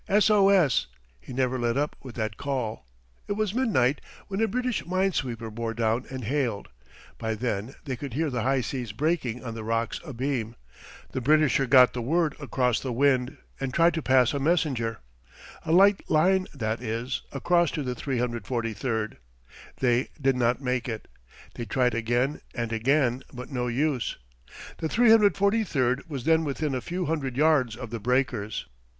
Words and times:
S 0.09 0.31
O 0.31 0.49
S 0.49 0.87
he 1.19 1.31
never 1.31 1.59
let 1.59 1.77
up 1.77 1.95
with 2.01 2.15
that 2.15 2.35
call. 2.35 2.87
It 3.27 3.33
was 3.33 3.53
midnight 3.53 4.01
when 4.29 4.41
a 4.41 4.47
British 4.47 4.83
mine 4.83 5.11
sweeper 5.11 5.51
bore 5.51 5.75
down 5.75 6.07
and 6.09 6.23
hailed. 6.23 6.69
By 7.19 7.35
then 7.35 7.75
they 7.85 7.95
could 7.95 8.15
hear 8.15 8.31
the 8.31 8.41
high 8.41 8.61
seas 8.61 8.93
breaking 8.93 9.45
on 9.45 9.53
the 9.53 9.63
rocks 9.63 9.99
abeam. 10.03 10.55
The 11.11 11.21
Britisher 11.21 11.67
got 11.67 11.93
the 11.93 12.01
word 12.01 12.35
across 12.39 12.79
the 12.79 12.91
wind, 12.91 13.37
and 13.59 13.75
tried 13.75 13.93
to 13.93 14.01
pass 14.01 14.33
a 14.33 14.39
messenger 14.39 15.01
a 15.63 15.71
light 15.71 16.09
line, 16.09 16.47
that 16.51 16.81
is 16.81 17.21
across 17.31 17.69
to 17.69 17.83
the 17.83 17.93
343. 17.93 19.09
They 19.77 20.09
did 20.19 20.35
not 20.35 20.59
make 20.63 20.89
it. 20.89 21.07
They 21.53 21.65
tried 21.65 21.93
again 21.93 22.41
and 22.55 22.73
again, 22.73 23.21
but 23.31 23.51
no 23.51 23.67
use. 23.67 24.17
The 24.79 24.89
343 24.89 26.05
was 26.07 26.23
then 26.23 26.43
within 26.43 26.73
a 26.73 26.81
few 26.81 27.05
hundred 27.05 27.37
yards 27.37 27.75
of 27.75 27.91
the 27.91 27.99
breakers. 27.99 28.65